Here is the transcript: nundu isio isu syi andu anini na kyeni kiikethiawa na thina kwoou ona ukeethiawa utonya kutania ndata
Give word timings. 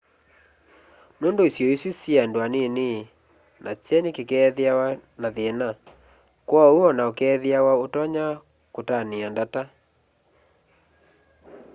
nundu 1.19 1.41
isio 1.49 1.67
isu 1.75 1.89
syi 1.99 2.13
andu 2.23 2.39
anini 2.45 2.89
na 3.63 3.71
kyeni 3.85 4.09
kiikethiawa 4.15 4.87
na 5.21 5.27
thina 5.35 5.69
kwoou 6.47 6.77
ona 6.89 7.03
ukeethiawa 7.11 7.71
utonya 7.85 8.25
kutania 8.73 9.27
ndata 9.33 9.61